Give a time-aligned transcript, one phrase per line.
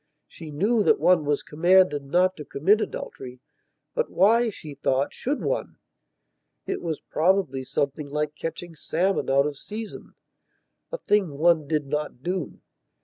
[0.27, 5.77] She knew that one was commanded not to commit adulterybut why, she thought, should one?
[6.65, 10.13] It was probably something like catching salmon out of seasona
[11.07, 12.61] thing one did not do.